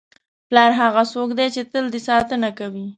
[0.49, 2.85] پلار هغه څوک دی چې تل دې ساتنه کوي.